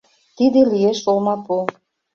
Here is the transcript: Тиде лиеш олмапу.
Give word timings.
Тиде 0.37 0.59
лиеш 0.71 0.99
олмапу. 1.11 1.57